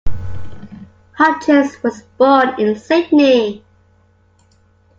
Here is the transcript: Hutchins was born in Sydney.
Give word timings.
Hutchins 1.19 1.83
was 1.83 2.01
born 2.17 2.59
in 2.59 2.75
Sydney. 2.75 3.63